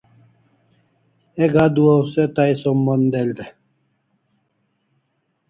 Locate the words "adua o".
1.65-2.03